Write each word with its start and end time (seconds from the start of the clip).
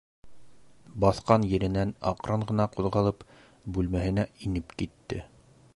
Баҫҡан 1.03 1.45
еренән 1.51 1.91
аҡрын 2.13 2.47
ғына 2.53 2.67
ҡуҙғалып, 2.77 3.23
бүлмәһенә 3.77 4.29
инеп 4.49 4.75
китте. 4.83 5.25